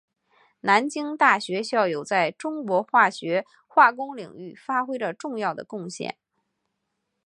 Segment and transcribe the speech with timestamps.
[0.61, 6.17] 南京大学校友在中国化学化工领域发挥着重要的贡献。